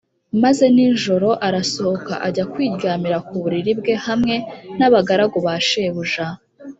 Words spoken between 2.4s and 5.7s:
kwiryamira ku buriri bwe hamwe n’abagaragu ba